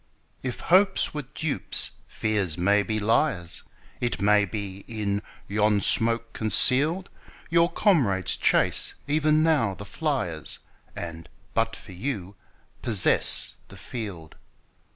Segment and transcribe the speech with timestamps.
[0.41, 3.61] If hopes were dupes, fears may be liars;
[3.99, 7.07] 5 It may be, in yon smoke conceal'd,
[7.51, 10.57] Your comrades chase e'en now the fliers,
[10.95, 12.35] And, but for you,
[12.81, 14.37] possess the field.